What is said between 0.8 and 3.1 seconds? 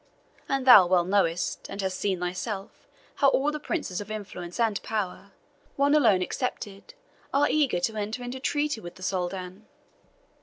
well knowest, and hast thyself seen,